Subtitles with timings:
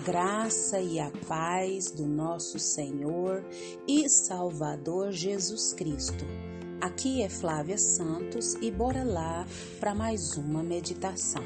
[0.00, 3.44] graça e a paz do nosso Senhor
[3.86, 6.24] e Salvador Jesus Cristo.
[6.80, 9.46] Aqui é Flávia Santos e bora lá
[9.78, 11.42] para mais uma meditação.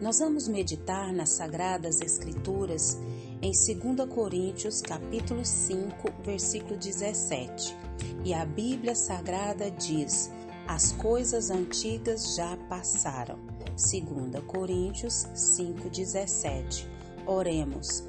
[0.00, 2.96] Nós vamos meditar nas sagradas escrituras
[3.40, 7.76] em 2 Coríntios, capítulo 5, versículo 17.
[8.24, 10.30] E a Bíblia Sagrada diz:
[10.68, 13.40] As coisas antigas já passaram.
[13.74, 16.91] 2 Coríntios 5:17.
[17.26, 18.02] Oremos.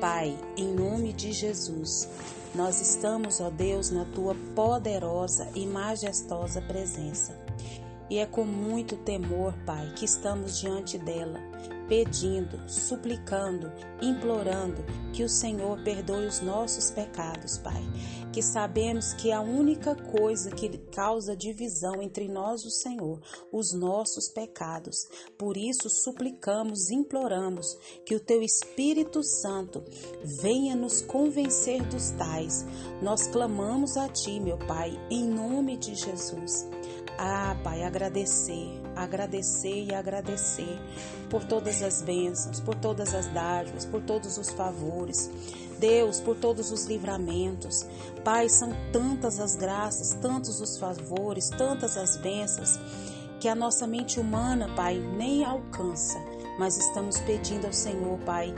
[0.00, 2.08] Pai, em nome de Jesus,
[2.54, 7.36] nós estamos, ó Deus, na tua poderosa e majestosa presença.
[8.08, 11.40] E é com muito temor, Pai, que estamos diante dela,
[11.90, 17.82] pedindo, suplicando, implorando que o Senhor perdoe os nossos pecados, Pai.
[18.32, 23.72] Que sabemos que a única coisa que causa divisão entre nós e o Senhor, os
[23.74, 24.98] nossos pecados.
[25.36, 27.76] Por isso suplicamos, imploramos
[28.06, 29.82] que o teu Espírito Santo
[30.22, 32.64] venha nos convencer dos tais.
[33.02, 36.68] Nós clamamos a ti, meu Pai, em nome de Jesus.
[37.18, 40.78] Ah, Pai, agradecer, agradecer e agradecer
[41.28, 45.30] por todas as bênçãos, por todas as dádivas, por todos os favores.
[45.78, 47.86] Deus, por todos os livramentos.
[48.22, 52.78] Pai, são tantas as graças, tantos os favores, tantas as bênçãos
[53.40, 56.18] que a nossa mente humana, Pai, nem alcança.
[56.58, 58.54] Mas estamos pedindo ao Senhor, Pai,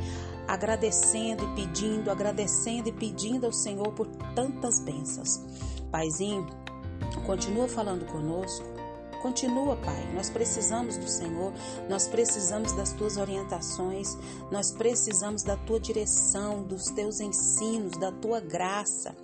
[0.48, 5.41] agradecendo e pedindo, agradecendo e pedindo ao Senhor por tantas bênçãos.
[5.92, 6.48] Paizinho,
[7.27, 8.72] Continua falando conosco.
[9.23, 10.12] Continua, Pai.
[10.15, 11.53] Nós precisamos do Senhor,
[11.89, 14.19] nós precisamos das tuas orientações,
[14.51, 19.14] nós precisamos da tua direção, dos teus ensinos, da tua graça.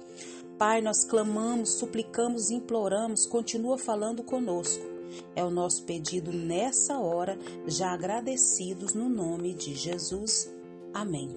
[0.57, 4.85] Pai, nós clamamos, suplicamos, imploramos, continua falando conosco.
[5.35, 10.49] É o nosso pedido nessa hora, já agradecidos no nome de Jesus.
[10.95, 11.29] Amém.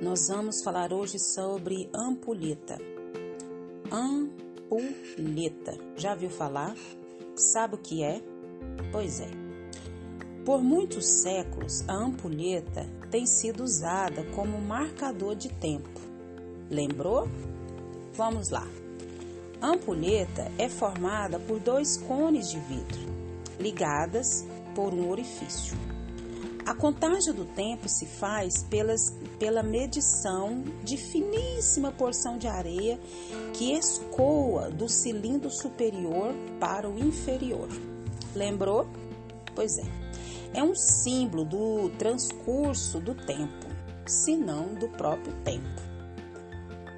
[0.00, 2.78] Nós vamos falar hoje sobre ampulheta.
[3.92, 5.76] Ampulheta.
[5.96, 6.74] Já viu falar?
[7.40, 8.22] Sabe o que é?
[8.92, 9.30] Pois é.
[10.44, 16.00] Por muitos séculos, a ampulheta tem sido usada como marcador de tempo.
[16.70, 17.26] Lembrou?
[18.12, 18.68] Vamos lá.
[19.58, 23.00] A ampulheta é formada por dois cones de vidro,
[23.58, 25.76] ligadas por um orifício.
[26.70, 32.96] A contagem do tempo se faz pelas, pela medição de finíssima porção de areia
[33.52, 37.68] que escoa do cilindro superior para o inferior.
[38.36, 38.86] Lembrou?
[39.52, 39.86] Pois é.
[40.54, 43.66] É um símbolo do transcurso do tempo,
[44.06, 45.82] se não do próprio tempo.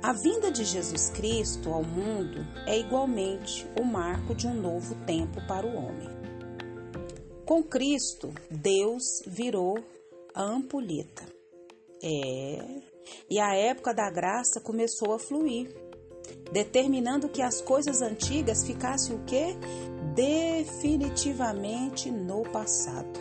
[0.02, 5.40] A vinda de Jesus Cristo ao mundo é igualmente o marco de um novo tempo
[5.46, 6.11] para o homem.
[7.52, 9.76] Com Cristo, Deus virou
[10.34, 11.22] a ampulheta.
[12.02, 12.80] É,
[13.28, 15.68] e a época da graça começou a fluir,
[16.50, 19.54] determinando que as coisas antigas ficassem o quê?
[20.14, 23.20] Definitivamente no passado.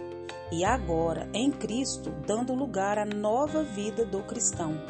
[0.50, 4.81] E agora, em Cristo, dando lugar à nova vida do cristão.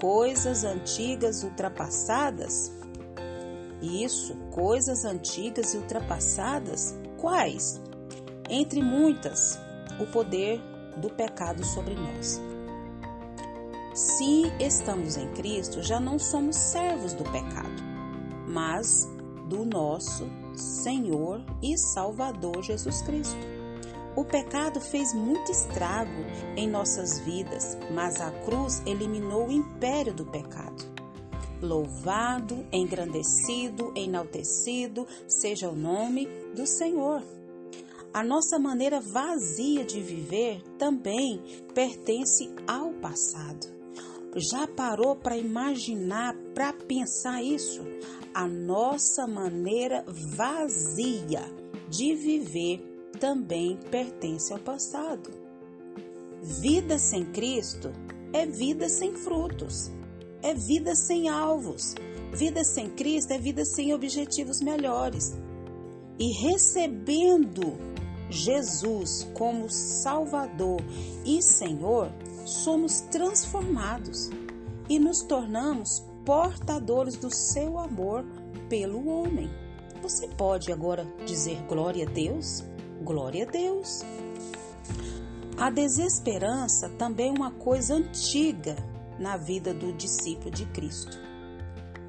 [0.00, 2.70] Coisas antigas ultrapassadas?
[3.82, 6.94] Isso, coisas antigas e ultrapassadas?
[7.20, 7.87] Quais?
[8.48, 9.58] Entre muitas,
[10.00, 10.60] o poder
[10.96, 12.40] do pecado sobre nós.
[13.94, 17.82] Se estamos em Cristo, já não somos servos do pecado,
[18.46, 19.08] mas
[19.48, 23.40] do nosso Senhor e Salvador Jesus Cristo.
[24.14, 26.24] O pecado fez muito estrago
[26.56, 30.84] em nossas vidas, mas a cruz eliminou o império do pecado.
[31.60, 37.22] Louvado, engrandecido, enaltecido seja o nome do Senhor.
[38.12, 41.42] A nossa maneira vazia de viver também
[41.74, 43.66] pertence ao passado.
[44.36, 47.82] Já parou para imaginar, para pensar isso?
[48.34, 51.42] A nossa maneira vazia
[51.88, 52.80] de viver
[53.18, 55.30] também pertence ao passado.
[56.42, 57.92] Vida sem Cristo
[58.32, 59.90] é vida sem frutos,
[60.42, 61.94] é vida sem alvos.
[62.32, 65.34] Vida sem Cristo é vida sem objetivos melhores.
[66.18, 67.78] E recebendo
[68.30, 70.80] Jesus como Salvador
[71.24, 72.10] e Senhor,
[72.44, 74.30] somos transformados
[74.88, 78.24] e nos tornamos portadores do seu amor
[78.68, 79.50] pelo homem.
[80.02, 82.64] Você pode agora dizer glória a Deus?
[83.02, 84.02] Glória a Deus.
[85.56, 88.76] A desesperança também é uma coisa antiga
[89.18, 91.27] na vida do discípulo de Cristo.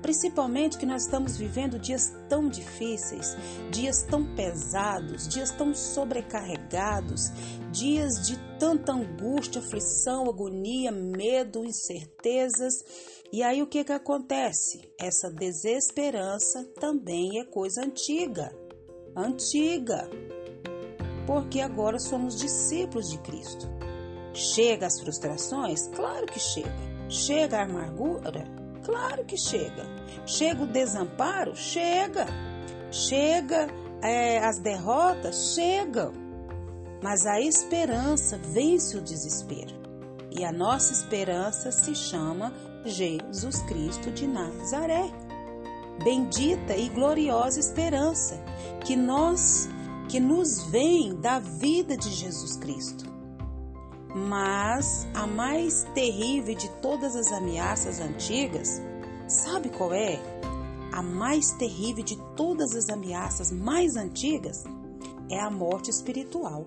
[0.09, 3.37] Principalmente que nós estamos vivendo dias tão difíceis,
[3.69, 7.29] dias tão pesados, dias tão sobrecarregados,
[7.71, 12.73] dias de tanta angústia, aflição, agonia, medo, incertezas.
[13.31, 14.91] E aí o que que acontece?
[14.99, 18.51] Essa desesperança também é coisa antiga.
[19.15, 20.09] Antiga.
[21.27, 23.69] Porque agora somos discípulos de Cristo.
[24.33, 25.87] Chega as frustrações?
[25.89, 26.73] Claro que chega.
[27.07, 28.58] Chega a amargura?
[28.89, 29.85] Claro que chega.
[30.25, 31.55] Chega o desamparo?
[31.55, 32.25] Chega.
[32.89, 33.67] Chega
[34.01, 35.53] é, as derrotas?
[35.53, 36.11] Chegam.
[36.99, 39.75] Mas a esperança vence o desespero.
[40.31, 42.51] E a nossa esperança se chama
[42.83, 45.11] Jesus Cristo de Nazaré.
[46.03, 48.43] Bendita e gloriosa esperança
[48.83, 49.69] que nós
[50.07, 53.18] que nos vem da vida de Jesus Cristo.
[54.13, 58.81] Mas a mais terrível de todas as ameaças antigas,
[59.27, 60.19] sabe qual é?
[60.91, 64.63] A mais terrível de todas as ameaças mais antigas
[65.29, 66.65] é a morte espiritual.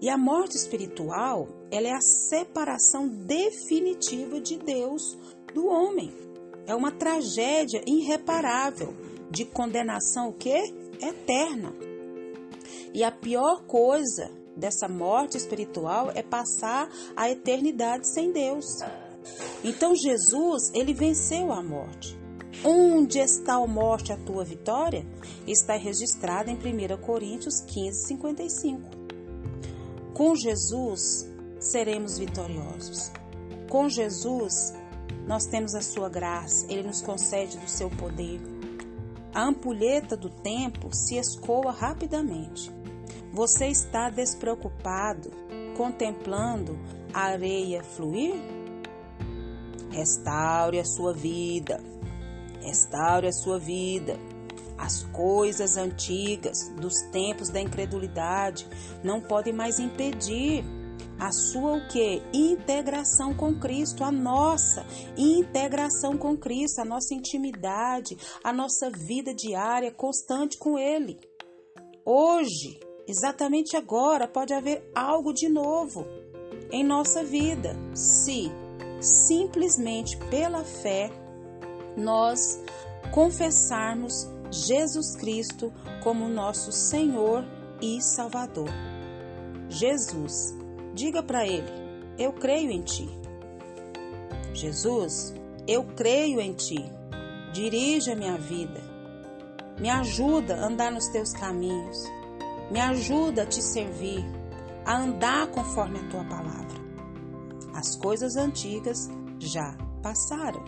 [0.00, 5.18] E a morte espiritual, ela é a separação definitiva de Deus
[5.52, 6.14] do homem.
[6.66, 8.94] É uma tragédia irreparável
[9.30, 10.72] de condenação o quê?
[11.00, 11.74] Eterna.
[12.94, 18.66] E a pior coisa dessa morte espiritual é passar a eternidade sem Deus.
[19.64, 22.18] Então Jesus, ele venceu a morte.
[22.64, 25.06] Onde está a morte, a tua vitória?
[25.46, 28.90] Está registrada em 1 Coríntios 15, 55.
[30.12, 31.28] Com Jesus
[31.60, 33.12] seremos vitoriosos.
[33.70, 34.74] Com Jesus
[35.26, 38.40] nós temos a sua graça, ele nos concede do seu poder.
[39.32, 42.72] A ampulheta do tempo se escoa rapidamente.
[43.32, 45.30] Você está despreocupado,
[45.76, 46.78] contemplando
[47.12, 48.34] a areia fluir?
[49.90, 51.82] Restaure a sua vida.
[52.60, 54.18] Restaure a sua vida.
[54.76, 58.66] As coisas antigas dos tempos da incredulidade
[59.02, 60.64] não podem mais impedir
[61.18, 62.22] a sua o que?
[62.32, 64.86] Integração com Cristo, a nossa
[65.16, 71.18] integração com Cristo, a nossa intimidade, a nossa vida diária constante com Ele.
[72.04, 76.06] Hoje, exatamente agora, pode haver algo de novo
[76.70, 78.52] em nossa vida, se
[79.00, 81.10] simplesmente pela fé
[81.96, 82.60] nós
[83.12, 85.72] confessarmos Jesus Cristo
[86.02, 87.44] como nosso Senhor
[87.80, 88.68] e Salvador.
[89.68, 90.54] Jesus,
[90.94, 91.70] diga para Ele:
[92.18, 93.08] Eu creio em Ti.
[94.52, 95.34] Jesus,
[95.66, 96.84] eu creio em Ti.
[97.52, 98.80] Dirige a minha vida.
[99.78, 102.17] Me ajuda a andar nos Teus caminhos.
[102.70, 104.24] Me ajuda a Te servir,
[104.84, 106.78] a andar conforme a Tua palavra.
[107.74, 110.64] As coisas antigas já passaram.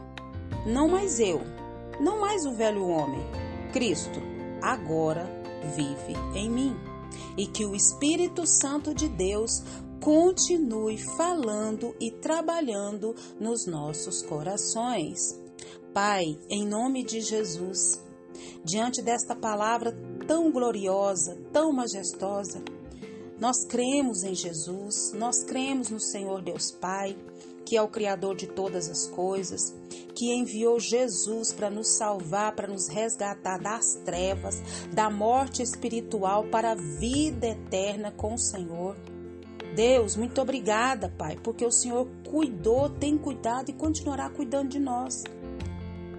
[0.67, 1.41] Não mais eu,
[2.00, 3.25] não mais o velho homem.
[3.73, 4.20] Cristo
[4.62, 5.29] agora
[5.75, 6.76] vive em mim.
[7.37, 9.62] E que o Espírito Santo de Deus
[10.00, 15.38] continue falando e trabalhando nos nossos corações.
[15.93, 18.00] Pai, em nome de Jesus,
[18.65, 19.97] diante desta palavra
[20.27, 22.62] tão gloriosa, tão majestosa,
[23.41, 27.17] nós cremos em Jesus, nós cremos no Senhor Deus Pai,
[27.65, 29.75] que é o Criador de todas as coisas,
[30.15, 34.61] que enviou Jesus para nos salvar, para nos resgatar das trevas,
[34.93, 38.97] da morte espiritual para a vida eterna com o Senhor.
[39.75, 45.23] Deus, muito obrigada, Pai, porque o Senhor cuidou, tem cuidado e continuará cuidando de nós.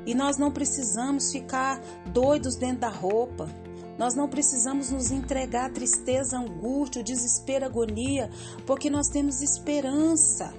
[0.05, 3.49] E nós não precisamos ficar doidos dentro da roupa.
[3.97, 8.29] Nós não precisamos nos entregar à tristeza, angústia, desespero, agonia,
[8.65, 10.53] porque nós temos esperança.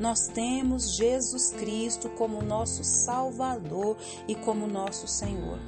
[0.00, 5.58] Nós temos Jesus Cristo como nosso Salvador e como nosso Senhor.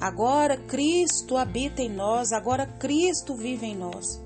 [0.00, 4.22] Agora Cristo habita em nós, agora Cristo vive em nós.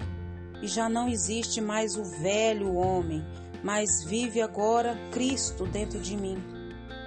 [0.62, 3.24] E já não existe mais o velho homem,
[3.62, 6.36] mas vive agora Cristo dentro de mim,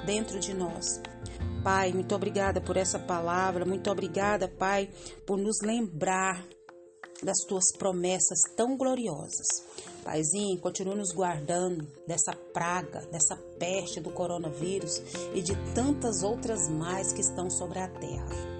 [0.07, 1.01] dentro de nós.
[1.61, 4.89] Pai, muito obrigada por essa palavra, muito obrigada, Pai,
[5.25, 6.41] por nos lembrar
[7.21, 9.45] das tuas promessas tão gloriosas.
[10.05, 15.01] Paizinho, continue nos guardando dessa praga, dessa peste do coronavírus
[15.33, 18.57] e de tantas outras mais que estão sobre a terra.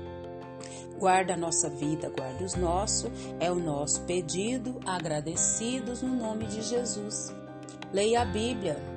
[0.99, 6.61] Guarda a nossa vida, guarda os nossos, é o nosso pedido, agradecidos no nome de
[6.63, 7.31] Jesus.
[7.93, 8.96] Leia a Bíblia,